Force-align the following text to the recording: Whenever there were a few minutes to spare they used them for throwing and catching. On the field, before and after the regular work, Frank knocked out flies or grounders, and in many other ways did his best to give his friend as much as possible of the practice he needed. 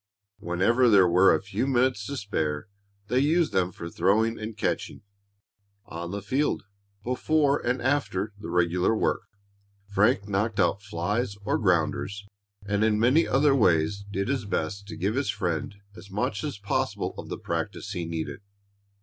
Whenever 0.39 0.89
there 0.89 1.07
were 1.07 1.35
a 1.35 1.43
few 1.43 1.67
minutes 1.67 2.07
to 2.07 2.17
spare 2.17 2.67
they 3.07 3.19
used 3.19 3.51
them 3.53 3.71
for 3.71 3.87
throwing 3.87 4.39
and 4.39 4.57
catching. 4.57 5.03
On 5.85 6.09
the 6.09 6.23
field, 6.23 6.63
before 7.03 7.59
and 7.63 7.79
after 7.83 8.33
the 8.35 8.49
regular 8.49 8.95
work, 8.95 9.21
Frank 9.85 10.27
knocked 10.27 10.59
out 10.59 10.81
flies 10.81 11.35
or 11.45 11.59
grounders, 11.59 12.25
and 12.65 12.83
in 12.83 12.99
many 12.99 13.27
other 13.27 13.53
ways 13.53 14.03
did 14.09 14.27
his 14.27 14.45
best 14.45 14.87
to 14.87 14.97
give 14.97 15.13
his 15.13 15.29
friend 15.29 15.75
as 15.95 16.09
much 16.09 16.43
as 16.43 16.57
possible 16.57 17.13
of 17.15 17.29
the 17.29 17.37
practice 17.37 17.91
he 17.91 18.03
needed. 18.03 18.39